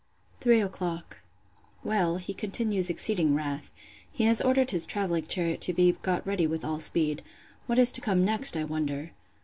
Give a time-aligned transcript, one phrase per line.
[0.39, 1.19] Three o'clock.
[1.83, 3.71] Well, he continues exceeding wrath.
[4.11, 7.21] He has ordered his travelling chariot to be got ready with all speed.
[7.67, 9.11] What is to come next, I wonder!